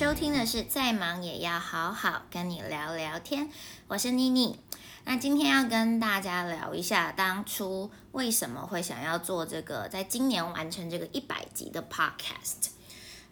[0.00, 3.48] 收听的是《再忙也要好好跟你聊聊天》，
[3.86, 4.58] 我是妮妮。
[5.04, 12.70] 那今天要跟大家聊一下，当初为什么会想要做这个，在今年完成这个一百集的 Podcast。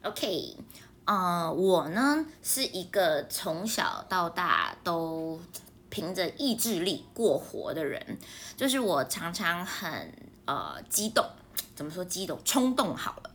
[0.02, 0.58] OK，
[1.06, 5.40] 呃，我呢是一个从小到大都
[5.88, 8.18] 凭着意志力过活的人，
[8.58, 10.12] 就是我常常很
[10.44, 11.24] 呃激动，
[11.74, 12.38] 怎么说激动？
[12.44, 13.30] 冲动好了。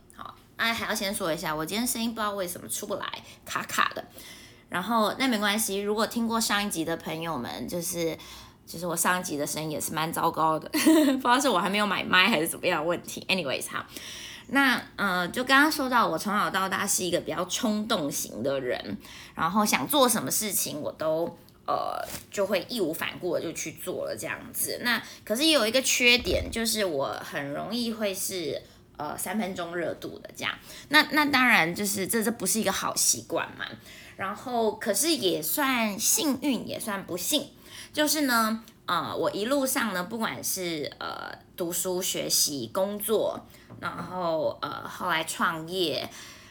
[0.56, 3.06] 哎，还要先说一下，我今天声音不知道为什么出不来，
[3.44, 4.04] 卡卡的。
[4.68, 8.16] 然后那没关系，如果听过上一集的朋友们，就是
[8.66, 13.24] 其实我上一集的声音也是蛮糟糕的， 不知道是我还没有买麦还是怎么样问题。
[13.28, 13.84] Anyways，好，
[14.48, 18.96] 那呃，就刚刚说到，我从小到大是一个比较冲动型的人，
[19.34, 21.36] 然后想做什么事情我都
[21.66, 22.00] 呃
[22.30, 24.80] 就会义无反顾的就去做了这样子。
[24.82, 28.62] 那可是有一个缺点，就是我很容易会是。
[28.96, 30.54] 呃，三分钟热度的这样，
[30.90, 33.64] 那那当然就是这这不是一个好习惯嘛。
[34.16, 37.48] 然后可是也算幸运，也算不幸，
[37.92, 43.44] 就是呢，呃，我一路上呢，不管是呃读书、学习、工作，
[43.80, 46.08] 然后呃后来创业，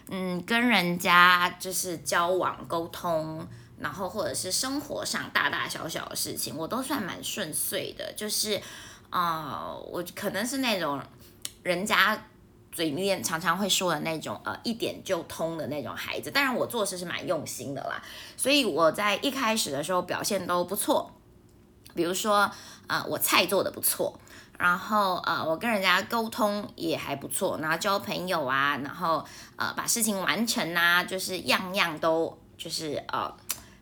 [0.10, 3.48] 嗯，跟人家就是交往沟通，
[3.80, 8.12] 然后或者是生活上大大小小的事情，我都算蛮顺遂的。
[8.12, 8.62] 就是
[9.10, 11.02] 啊，我可能是那种
[11.64, 12.22] 人家。
[12.74, 16.32] 嘴里面常常会说的那种，呃，一点就通的那种孩子。
[16.32, 18.02] 当然，我做事是蛮用心的啦，
[18.36, 21.12] 所以我在一开始的时候表现都不错。
[21.94, 22.52] 比如说，
[22.88, 24.20] 呃，我菜做的不错，
[24.58, 29.24] 然后呃，我跟人家沟通也还不错，然后交朋友啊，然后
[29.56, 33.32] 呃，把事情完成啊，就是样样都就是呃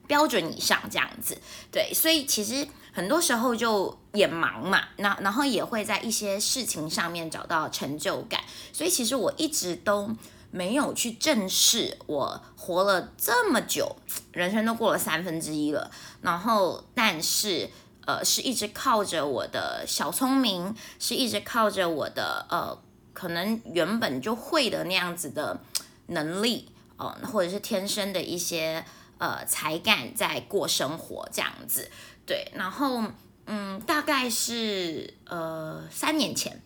[0.05, 1.37] 标准以上这样子。
[1.71, 2.67] 对，所以其实。
[2.91, 8.41] 很多时候就也忙嘛，那然后也会在一些事情上面找到成就感，
[8.73, 10.09] 所以其实我一直都
[10.51, 13.95] 没有去正视我活了这么久，
[14.33, 15.89] 人生都过了三分之一了，
[16.21, 17.69] 然后但是
[18.05, 22.77] 呃是一直靠着我的小聪明，是一直靠着我的呃
[23.13, 25.61] 可能原本就会的那样子的
[26.07, 28.83] 能力哦，或者是天生的一些
[29.17, 31.89] 呃才干在过生活这样子。
[32.25, 33.03] 对，然后
[33.45, 36.61] 嗯，大概是呃三年前，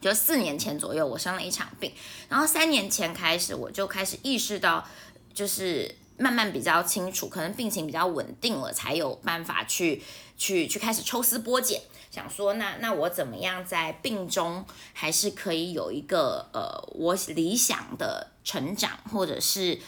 [0.00, 1.92] 就四年前左右，我生了一场病，
[2.28, 4.86] 然后三年前开始，我就开始意识到，
[5.32, 10.02] 就是慢慢比较清楚，可能病情比较稳定了，才有办法去
[10.36, 11.80] 去去开始抽丝剥茧，
[12.10, 19.78] 想说那那我怎么样在病中还是可以有一个呃我理想的成长，或者是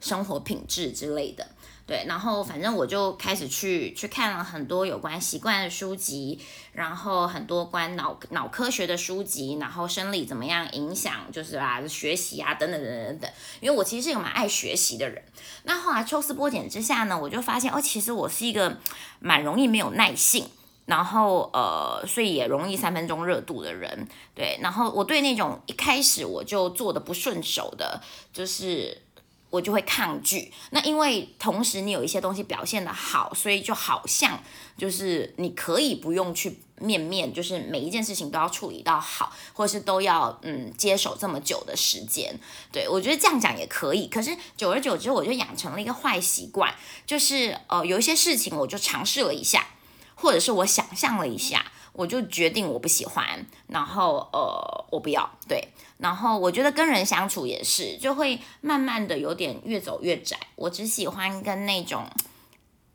[0.00, 1.48] 生活品质之类的。
[1.86, 6.36] 对，然后反正我就开始去去看了很多有关习惯的书籍，
[6.72, 13.30] 然后很多关脑脑科学的书籍，然后生理怎么样影响，就是啊学习啊等等等等等。
[13.60, 15.22] 因为我其实是一个蛮爱学习的人。
[15.62, 18.78] 那后来抽丝剥茧之下呢，我就发现哦，其实我是一个
[19.20, 20.44] 蛮容易没有耐性，
[20.86, 24.08] 然后呃，所以也容易三分钟热度的人。
[24.34, 29.05] 对，然后我对那种一开始我就做的不顺手的，就是。
[29.50, 34.42] 我就会抗拒，那因为同时你有一些东西表现的好，所以就好像
[34.76, 42.38] 就是你可以不用去面面，就是每一件事情都要处理到好，或是都要嗯接手这么久的时间。
[42.72, 46.74] 对我觉得这样讲也可以，可是久而久之我就养成了一个坏习惯，
[47.06, 49.68] 就是呃有一些事情我就尝试了一下，
[50.16, 51.72] 或者是我想象了一下。
[51.96, 60.36] 我就决定我不喜欢，然后呃，我不要对，然后我觉得跟人相处也是，就会慢慢的有点越走越窄。
[60.56, 62.04] 我只喜欢跟那种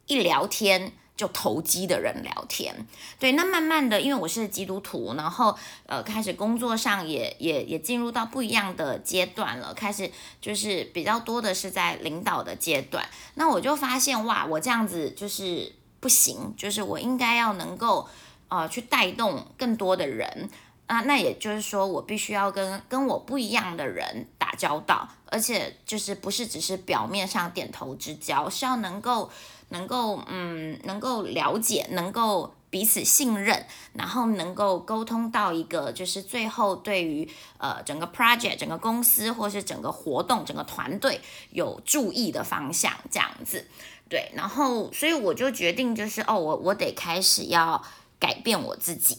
[0.06, 2.86] 一聊天就投机的人聊天，
[3.20, 3.32] 对。
[3.32, 5.58] 那慢慢的，因为我是基督徒，然后
[5.88, 13.04] 呃，开始工作上也也也进入到不一样的阶段了，开始就是比较多的是在领导的阶段。
[13.34, 18.08] 那我就发现哇，我这样子就是不行，就是我应该要能够。
[18.52, 20.50] 呃，去带动更多的人
[20.88, 29.32] 啊，那也就是说，我必须要跟跟我不一样的人打交道，而且就是不是只是表面上点头之交，是要能够
[29.70, 37.26] 能够嗯，能够了解，能够彼此信任，然后能够沟通到一个就是最后对于
[37.58, 41.22] 呃整个 project、整个公司或是整个活动、整个团队
[41.52, 43.66] 有注意的方向这样子，
[44.10, 47.82] 对，然后所以我就决定就是哦，我我得开始要。
[48.22, 49.18] 改变我自己，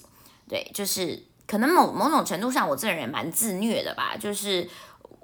[0.49, 4.17] 对，就是可能某某种程度上，我这个人蛮自虐的吧。
[4.17, 4.71] 就是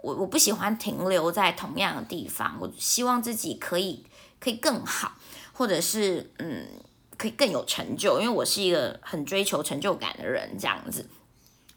[0.03, 4.05] 我我不喜欢停留在同样的地方，我希望自己可以
[4.41, 5.13] 可以更好，
[5.53, 6.67] 或者是嗯，
[7.17, 8.21] 可以更有成就。
[8.21, 11.09] 因为我是一个很追求成就感的人，这样子。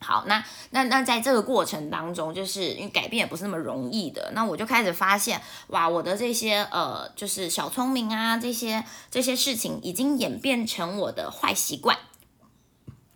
[0.04, 11.96] 好，那那那在这个过程当中，就是因为改变也不是那么容易的，那我就开始发现，哇，我的这些呃，就是小聪明啊，这些这些事情已经演变成我的坏习惯，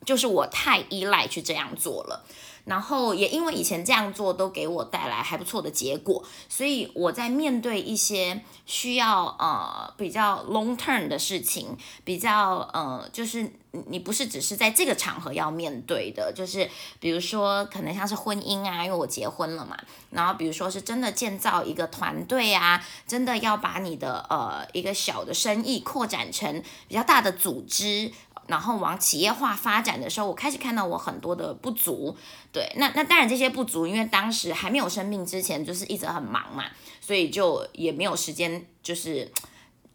[0.05, 2.23] 就是我太依赖去这样做了。
[2.65, 13.51] 然后也因为以前这样做都给我带来还不错的结果，所以我在面对一些需要呃比较 long term 的事情，比较呃就是
[13.87, 16.69] 你不是只是在这个场合要面对的，就是
[16.99, 19.77] 比如说可能像是婚姻啊，因为我结婚了嘛，
[20.09, 28.11] 然后比如说是真的建造一个团队啊，真的要把你的呃一个小的生意扩展成比较大的组织。
[28.47, 32.15] 然后往企业化发展的时候，我开始看到我很多的不足。
[32.51, 36.65] 对，那那当然这些不足，因为当时还没有生病之前，就是一直很忙嘛，
[37.01, 39.31] 所以就也没有时间，就是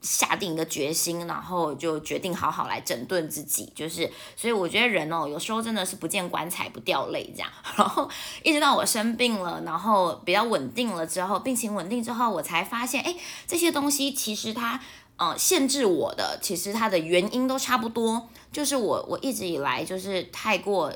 [0.00, 3.72] 下定一个决心，然后就决定好好来整顿自己。
[3.74, 7.48] 就是，所以我觉得人哦，有时候真的是不见棺材不掉泪这样。
[7.76, 8.10] 然后
[8.42, 13.14] 一直到我生病了，然后比较稳定了之后，病情稳定之后，我才发现，哎，
[13.46, 14.80] 这些东西其实它。
[15.20, 20.90] 呃，限制我的其实它的原因都差不多，就是我我一直以来就是太过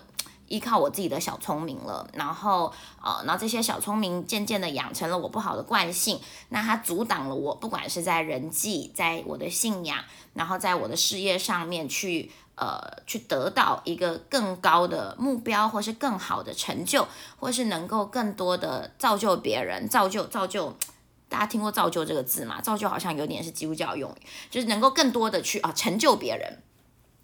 [0.48, 2.72] 依靠我自己的小聪明了，然后
[3.02, 6.18] 呃，然后这些小聪明渐渐的养成了我不好的惯性，
[6.48, 9.98] 那它阻挡了我，不管是在人际，在我的信仰，
[10.32, 17.06] 然后在我的事业上面去呃去得到一个更高的目标，或是更好的成就，
[17.38, 20.74] 或是能够更多的造就别人，造就造就。
[21.34, 22.60] 大家听过“造就”这个字吗？
[22.60, 26.62] 造就好像有点是基督教用语，就是能够更多的去啊成就别人，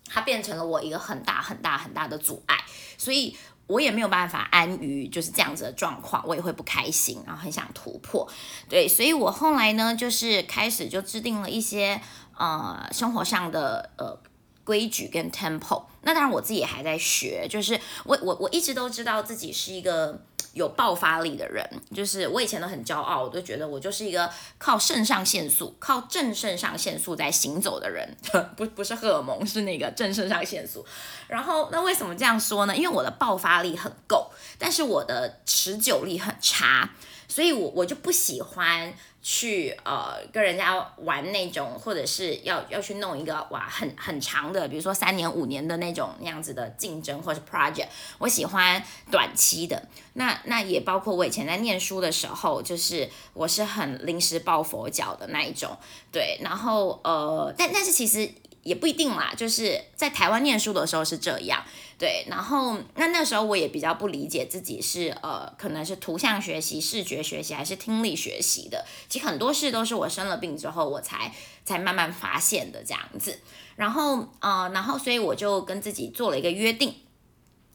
[0.05, 2.59] 它变成了我一个很大很大很大的阻碍，
[2.99, 3.37] 所以
[3.69, 8.29] 我也没有办法安于就是这样子的状况，我也会不开心，然后很想突破。
[8.69, 12.01] 对，所以我后来呢，就是开始就制定了一些
[12.37, 14.19] 呃生活上的呃
[14.65, 15.85] 规矩跟 tempo。
[16.03, 20.23] 那当然我自己也还在学，就是我我我一直都知道自己是一个。
[20.53, 21.65] 有爆发力的人，
[21.95, 28.17] 就是我以前都很骄傲，我都觉得我就是一个靠肾上腺素、靠正肾上腺素在行走的人，
[28.57, 30.85] 不不是荷尔蒙，是那个正肾上腺素。
[31.29, 32.77] 然后那为什么这样说呢？
[32.77, 36.91] 因为我的爆发力很够，但是我的持久力很差，
[37.31, 38.93] 所以我我就不喜欢。
[39.23, 49.87] 去呃跟人家玩那种，或者是要要去弄一个哇很很长的，比如说三年五年的那种那样子的竞争或者 project，我喜欢短期的。
[50.15, 55.77] 那那也包括我以前在念书的时候，就是我是很临时抱佛脚的那一种，
[56.11, 56.39] 对。
[56.41, 58.33] 然后呃，但但是其实。
[58.63, 61.65] 也不一定啦，就是在台湾念书的时候是这样，
[61.99, 71.33] 对，然后那那时候我也比较不理解自己是呃，可能是图像学习、视觉学习还是听力学习的，其实很多事都是我生了病之后我才
[71.65, 73.41] 才慢慢发现的这样子，
[73.77, 76.95] 然后呃，然后所以我就跟自己做了一个约定。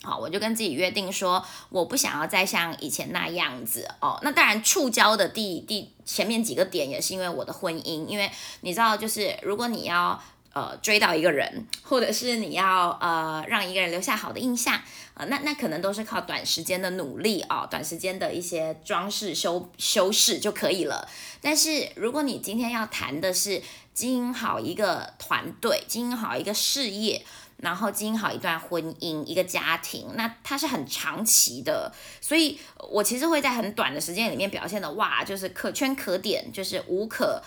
[0.03, 4.19] 好，我就跟自己约定说，我不想要再像以前那样子哦。
[4.21, 8.29] 那当然，触礁的第第前面几个点也是因为我的婚姻，因为
[8.61, 10.21] 你知道，就是如果你要。
[10.55, 14.79] 呃，追到一个人，或者是你要呃让一个人留下好的印象，
[15.13, 21.09] 呃，那那可能都是靠短时间的努力啊，短时间的一些装饰修修饰就可以了。
[21.41, 23.61] 但是如果你今天要谈的是
[23.93, 27.25] 经营好一个团队，经营好一个事业，
[27.57, 31.91] 然后经营好一段婚姻、一个家庭，那它是很长期的。
[32.21, 32.57] 所以
[32.89, 37.43] 我其实会在很短的时间里面表现的哇，就是可圈可点，就是无可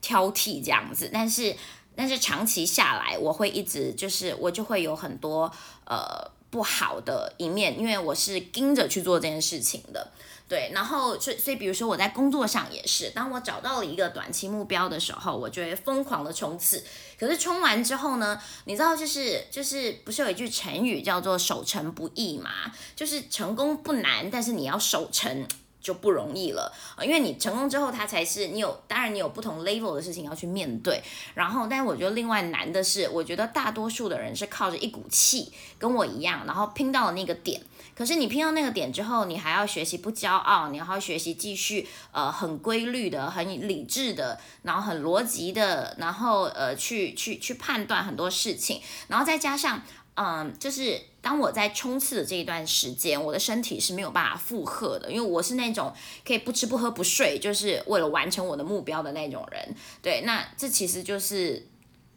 [0.00, 1.10] 挑剔这样子。
[1.12, 1.54] 但是。
[2.00, 5.52] 但是长期下来，我会一直就是我就会有很多
[5.84, 10.10] 呃不好的一面，因为我是盯着去做这件事情的，
[10.48, 10.70] 对。
[10.72, 16.82] 然后所以所以比如说我在工作上也是，当我找到了一个短期目标的时候，我就会疯狂的冲刺。
[17.18, 22.50] 可是冲完之后呢，你知道就是就是不是有一句成语叫做守成不易嘛？
[22.96, 25.46] 就是成功不难，但是你要守成。
[25.80, 26.70] 就不容易了，
[27.02, 31.02] 因为你成功之后，它才是你有，当然你有不同 level 的事情要去面对。
[31.34, 37.60] 然后，但是我觉得另外难的是，我觉得大多数的人是靠着一股气，跟我一样，然后拼到了那个点。
[37.96, 49.82] 可是你拼到那个点之后，你还要学习不骄傲，你还要学习继续呃很规律的、很理智的，然后很逻辑的，然后呃去去去判断很多事情，然后再加上。
[50.22, 55.90] 嗯，就是当我在冲刺的这一段时间，我的身体是没有办法负荷的，因为我是那种
[56.26, 59.74] 可以不吃不喝不睡，就是为了完成我的目标的那种人。
[60.02, 61.66] 对，那这其实就是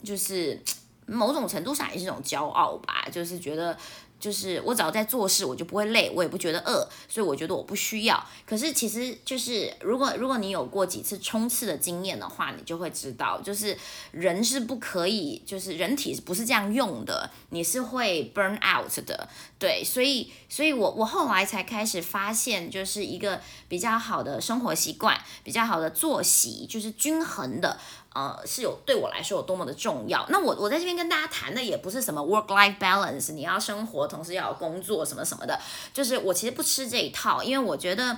[0.03, 0.61] 就是
[1.05, 3.77] 某种程度上也是一种骄傲吧，就是觉得。
[4.23, 8.25] 就是我只要在做事，我就不会累，我也不觉得饿，所以我觉得我不需要。
[8.45, 13.77] 可是其实就是如果如果你有过几次冲刺的经验的话，你就会知道，就是
[14.11, 19.27] 人是不可以，就是人体不是这样用的，你是会 burn out 的。
[19.59, 27.77] 对，所以所以我我后来才开始发现，就是一个比较好的生活习惯，比较好的作息，就是均衡的。
[28.15, 30.23] 呃，是有对我来说有多么的重要。
[30.29, 35.59] 那我我在这边跟大家谈的也不是什么 work life balance，你要生活同时要有工作什么什么的，
[35.93, 38.17] 就是我其实不吃这一套，因为我觉得，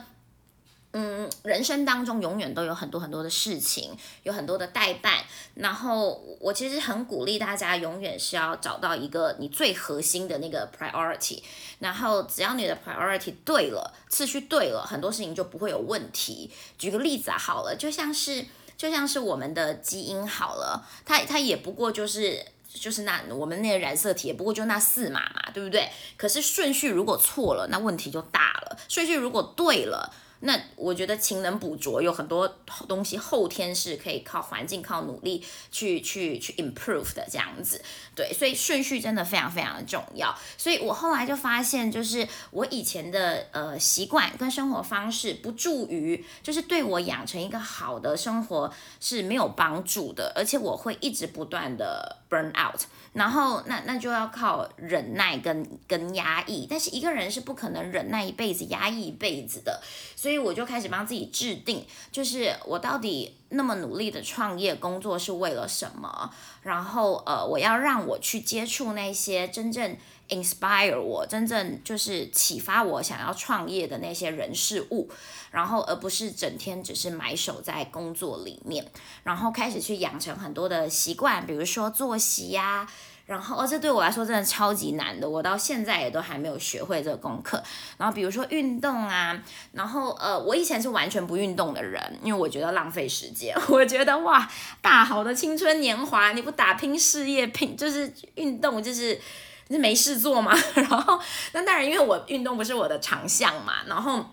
[0.92, 5.24] 嗯，人生当中永远都有很多很多的事情，有很多的代办。
[5.56, 11.42] 然后我其实很鼓励大家，永远是要找到一个你最核心的那个 priority。
[11.80, 16.52] 然后只要你的 priority 对了，次序对了，很多事情就不会有问题。
[16.78, 18.46] 举个例子啊，好了，就像是。
[18.78, 22.46] 就像是我们的基因好了，它它也不过就是
[22.76, 25.90] 就是那我们那个染色体也不过就那四码嘛，对不对？
[26.18, 30.14] 可是顺序如果错了，那问题就大了；顺序如果对了。
[30.46, 32.48] 那我觉得勤能补拙，有很多
[32.88, 37.84] 东西后天是可以靠环境、靠努力去去去 improve 的这样子，
[38.16, 40.34] 对，所以顺序真的非常非常的重要。
[40.56, 48.72] 所以我后来就发现，就是我以前的呃习惯跟生活方式不助于，就是对我养成一个好的生活
[49.02, 52.82] 是没有帮助的，而且我会一直不断的 burn out。
[53.16, 59.82] 然后那那就要靠忍耐跟跟压抑，但是一个人是不可能忍耐一辈子、压抑一辈子的，
[60.18, 66.30] 所以我就开始帮自己制定，就是我到底那么努力的创业工作是为了什么？
[66.62, 69.96] 然后呃，我要让我去接触那些真正
[70.30, 75.10] inspire 我、真正就是启发我想要创业的那些人事物，
[75.52, 78.86] 然后而不是整天只是埋首在工作里面，
[79.24, 82.88] 然后开始去养成很多的习惯，比如说作息呀。
[83.26, 87.60] 然后，哦，这对我来说真的超级难的，我到现在也都还没有学会这个功课。
[87.98, 89.42] 然后，比如说运动啊，
[89.72, 93.58] 然后呃，我以前是完全不运动的人，因为我觉得浪费时间。
[93.70, 94.48] 我觉得哇，
[94.80, 99.20] 大好的青春年华，你不打拼事业，拼就是运动，就是
[99.68, 100.56] 你是没事做嘛。
[100.76, 101.20] 然后，
[101.54, 104.24] 那当然，因为我运动不是我的长项嘛，然后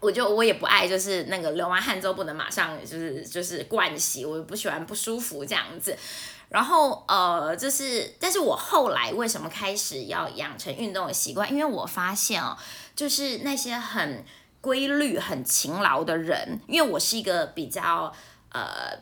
[0.00, 5.96] 我就我也不爱，就是那个流完汗之后不能马上就是就是灌洗，我不喜欢不舒服这样子。
[6.48, 11.48] 然后呃，就是，但是我后来为什么开始要养成运动的习惯？
[11.52, 12.56] 因为我发现哦，
[12.96, 14.24] 就是那些很
[14.60, 18.12] 规律、很勤劳的人，因为我是一个比较
[18.50, 18.98] 呃，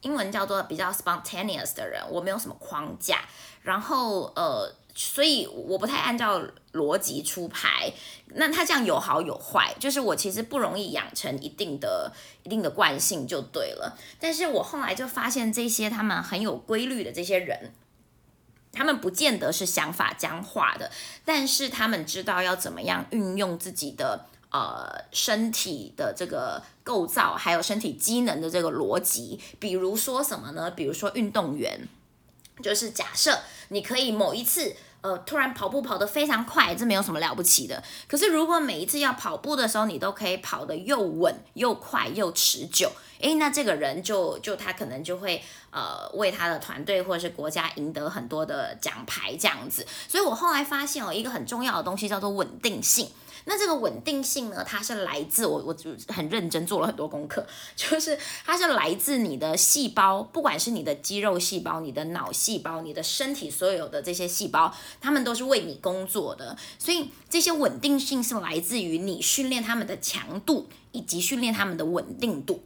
[0.00, 3.20] 英文叫做比较 spontaneous 的人，我没有什么框架，
[3.62, 4.70] 然后呃。
[5.00, 7.92] 所以我不太按照逻辑出牌，
[8.34, 12.12] 那他这样有好有坏，就是我其实不容易养成一定的
[12.42, 13.96] 一定的惯性就对了。
[14.18, 17.72] 但是我后来就发现这些他们很有规律的这些人，
[18.72, 20.90] 他们不见得是想法僵化的，
[21.24, 29.38] 但是他们知道要怎么样运用自己的呃身体的这个构造，还有身体机能的这个逻辑。
[29.60, 30.72] 比如说什么呢？
[30.72, 31.86] 比如说运动员，
[32.60, 33.38] 就是假设
[33.68, 34.74] 你可以某一次。
[35.00, 37.82] 呃，突然跑步跑得非常快，这没有什么了不起的。
[38.08, 42.90] 可是如果每一次要跑步的时候，你都可以跑得又稳又快又持久，
[43.20, 49.86] 诶，那这个人就就他可能就会呃为他的团队或者是国家赢得很多的奖牌这样子。
[50.08, 53.08] 所以我后来发现哦，一个很重要的东西叫做稳定性。
[53.44, 54.64] 那这个稳定性呢？
[54.64, 66.56] 它是来自我，我就很认真做了很多功课， 就是它是来自你的细胞，不管是你的肌肉细胞、你的脑细胞、你的身体所有的这些细胞，它们都是为你工作的。
[66.78, 72.62] 所以这些稳定性是来自于你训练它们的强度，以及训练它们的稳定度。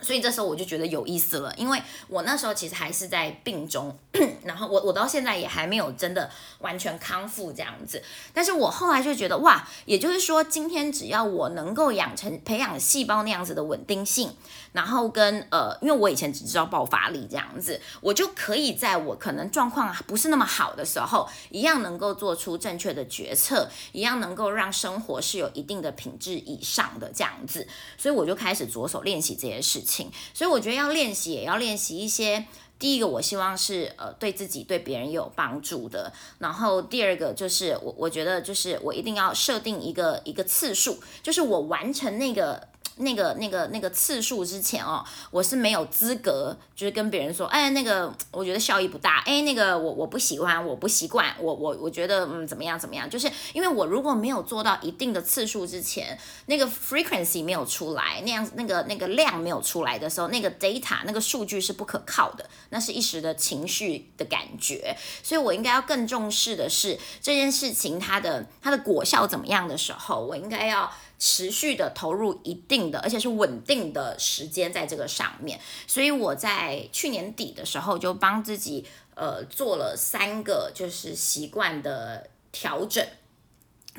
[0.00, 3.96] 所以这时候我就觉得有意思了，因为我那时候其实还是在病中，
[4.44, 8.02] 然后我我到现在也还没有真的完全康复这样子。
[8.34, 14.36] 但是我后来就觉得哇，也就是说今天只要我能够养成培养细胞那样子的稳定性，
[14.76, 27.66] 然后跟呃，因为我以前只知道爆发力这样子，我就可以在我可能状况不是那么好的时候，一样能够做出正确的决策，一样能够让生活是有一定的品质以上的这样子。
[27.96, 30.12] 所以我就开始着手练习这些事情。
[30.34, 32.44] 所以我觉得要练习，也要练习一些。
[32.78, 36.12] 第一个，我希望是呃对自己、对别人有帮助的。
[36.40, 70.90] 然后第二个就是我我觉得就是我一定要设定一个一个次数，就是我完成那个那个那个那个次数之前哦，我是没有资格就是跟别人说，哎，那个我觉得效益不大，哎，那个我我不喜欢，我不习惯，我我我觉得嗯怎么样怎么样，就是因为我如果没有做到一定的次数之前，那个 frequency 没有出来，那样那个那个量没有出来的时候，那个 data 那个数据是不可靠的，那是一时的情绪的感觉，所以我应该要更重视的是这件事情它的它的果效怎么样的时候，我应该要。
[71.18, 83.02] 持续的投入一定的，而且是稳定的时间在这个上面，所以我在去年底的时候就帮自己呃做了三个就是习惯的调整。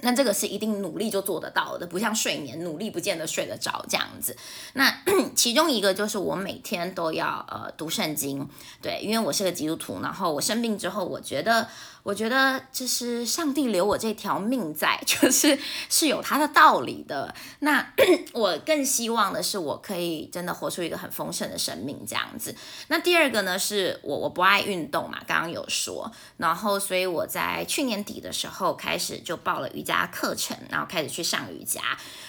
[0.01, 4.37] 那这个是一定努力就做得到的，不像睡眠，努力不见得睡得着这样子。
[4.73, 5.03] 那
[5.35, 8.47] 其中一个就是我每天都要呃读圣经，
[8.79, 11.67] 对，因为我是个基督徒，然后我生病之后，我觉得。
[12.07, 15.59] 我觉得就是上帝留我这条命在， 就是
[15.89, 17.35] 是有他的道理的。
[17.59, 17.85] 那
[18.31, 22.55] 我更希望的是，我可以真的活出一个很丰盛的生命这样子。
[22.87, 31.81] 那第二个呢，是我我不爱运动嘛，刚刚有说，然后所以我在去年底的时候开始就报了瑜伽课程，然后开始去上瑜伽。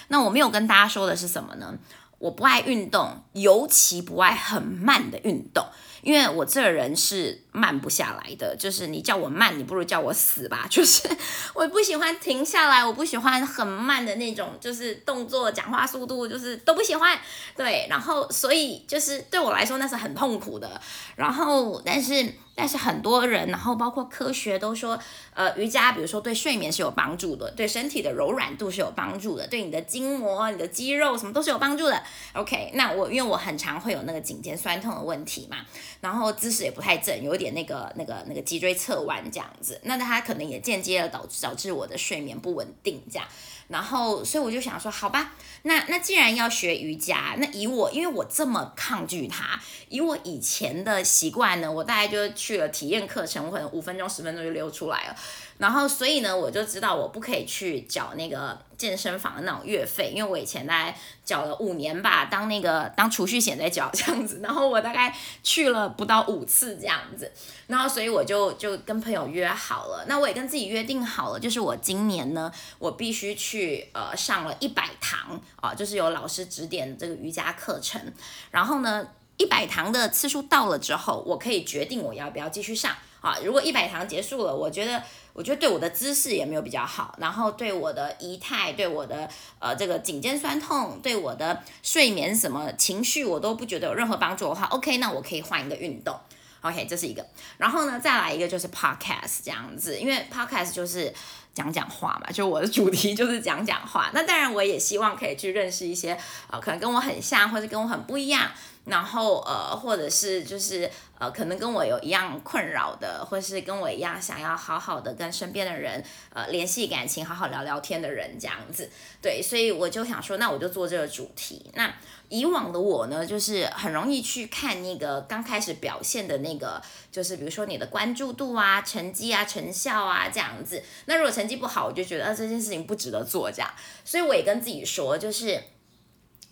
[0.09, 1.73] 那我没有跟大家说的是什么呢？
[2.17, 5.65] 我不爱运动，尤其不爱很慢的运动。
[6.01, 10.65] 因为我这人是慢不下来的，就是你叫我慢，你不如叫我死吧。
[10.71, 11.09] 就是
[11.53, 17.17] 我不喜欢停下来，我不喜欢很慢的那种，就是动作、讲话速度，就是都不喜欢。
[17.55, 20.79] 对，然后所以就是对我来说那是很痛苦的。
[21.15, 22.33] 然后但是。
[22.55, 24.99] 但是很多人，然后包括科学都说，
[25.33, 32.03] 呃，瑜伽比如说对睡眠是有帮助的，对身体的柔软度是有帮助的，对你的筋膜、你的肌肉什么都是有帮助的。
[32.33, 35.59] OK，那我因为我很常会有那个颈肩酸痛的问题嘛，
[36.01, 43.27] 然后姿势也不太正，有点那个那个那个脊椎侧弯这样子，那它可能也间接的导致导致我的睡眠不稳定这样。
[43.67, 55.15] 然后，所以我就想说，好吧，那那既然要学瑜伽，那以我，因为我这么抗拒它，以我以前的习惯呢，我大概就去了体验课程，我可能五分钟、十分钟就溜出来了。
[55.59, 64.39] 然后，所以呢，我就知道我不可以去找那个健身房的那种月费，因为我以前大概缴了五年吧，当那个当储蓄险在缴这样子。
[64.41, 67.29] 然后我大概去了不到五次这样子，
[67.67, 78.01] 然后所以我就就跟朋友约好了，那我也跟自己约定好了，就是我今年呢，我必须去呃上了一百堂啊，就是有老师指点这个瑜伽课程。
[78.49, 79.05] 然后呢，
[79.35, 83.37] 一百堂的次数到了之后，我可以决定我要不要继续上啊。
[83.43, 85.01] 如果一百堂结束了，我觉得。
[85.31, 89.29] 我觉得对我的姿势也没有比较好，然后对我的仪态，对我的
[89.59, 96.19] 呃这个颈肩酸痛，对我的睡眠什么情绪，我都不觉得有任何帮助的话，OK，那我可以换一个运动
[96.59, 97.25] ，OK，这是一个。
[97.57, 101.13] 然后呢，再来一个就是 Podcast 这样子，因为 Podcast 就是
[101.53, 104.09] 讲讲话嘛，就我的主题就是讲讲话。
[104.13, 108.51] 那当然我也希望可以去认识一些呃可能跟我很像或者跟我很不一样。
[108.89, 118.89] 然后呃，或者是就是呃，可能跟我有一样困扰的，或是跟我一样想要好好的跟身边的人呃联系感情，好好聊聊天的人这样子。
[119.21, 121.69] 对，所以我就想说，那我就做这个主题。
[121.75, 121.93] 那
[122.29, 130.81] 以往的我呢，就是很容易去看那个刚开始表现的那个，就是比如说你的关注度啊、成绩啊、成效啊这样子。
[131.05, 133.69] 那如果成绩不好，我就觉得这件事情不值得做这样。
[134.05, 135.61] 所以我也跟自己说，就是。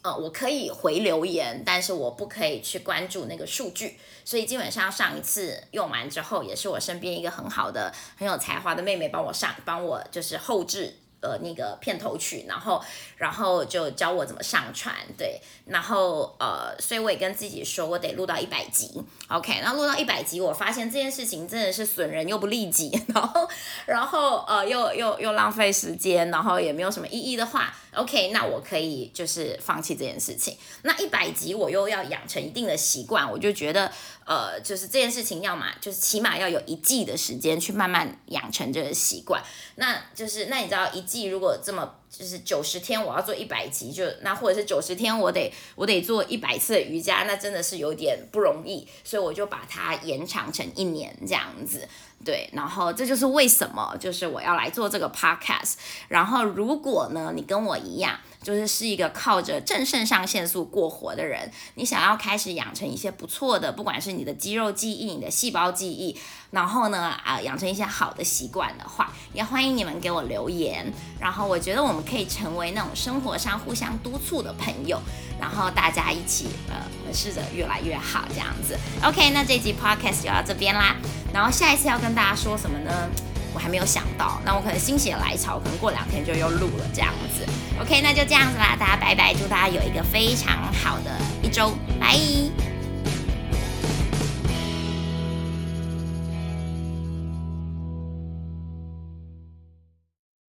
[0.03, 3.97] 呃，我可以回留言，但是我不可以去关注那个数据。
[4.23, 10.95] 所以基本上上一次用完之后，也是我身边一个很好的、很有才华的妹妹帮我上，帮我就是后置。
[11.19, 12.81] 呃，那个片头曲，然后，
[13.17, 23.49] 然后就教我怎么上传，对，然后呃，所以我也跟自己说，我得录到一百集，OK，然后录到一百集，我发现这件事情真的是损人又不利己， 然后，
[23.87, 30.55] 然后呃，又又又浪费时间，然后也没有什么意义的话，OK，那我可以就是放弃这件事情。
[30.83, 33.91] 那一百集我又要养成一定的习惯，我就觉得
[34.25, 39.43] 呃，就是这件事情要嘛，就是起码要有一季的时间去慢慢养成这个习惯。
[39.75, 51.87] 那就是那你知道一季如果这么就是九十天我要做一百集，就那或者是九十天我得我得做一百次瑜伽，那真的是有点不容易，所以我就把它延长成一年这样子。
[52.25, 55.75] 对，然后这就是为什么就是我要来做这个 podcast。
[56.07, 58.19] 然后如果呢你跟我一样。
[58.41, 66.17] 就是是一个靠着正肾上腺素过活的人，你想要开始养成一些不错的，不管是你的肌肉记忆、你的细胞记忆，
[66.51, 70.91] 然后呢啊养成一些好的习惯的话，也欢迎你们给我留言。
[71.19, 75.01] 然后我觉得我们可以成为那种生活上互相督促的朋友，
[75.39, 76.75] 然后大家一起呃
[77.13, 78.77] 试着越来越好这样子。
[79.03, 80.95] OK，那这集 Podcast 就到这边啦。
[81.33, 83.09] 然后下一次要跟大家说什么呢？
[83.57, 84.39] 我还没有想到。
[84.45, 87.43] 那我可能心血来潮，可能过两天就又录了这样子。
[87.81, 91.09] OK，那就这样子啦，大家拜拜，祝大家有一个非常好的
[91.41, 92.15] 一周，拜。